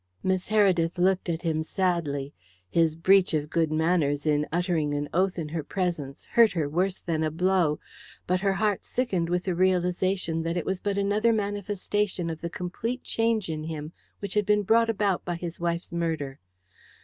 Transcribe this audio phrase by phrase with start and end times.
[0.23, 2.33] Miss Heredith looked at him sadly.
[2.71, 6.99] His breach of good manners in uttering an oath in her presence hurt her worse
[6.99, 7.79] than a blow,
[8.25, 12.49] but her heart sickened with the realization that it was but another manifestation of the
[12.49, 16.39] complete change in him which had been brought about by his wife's murder.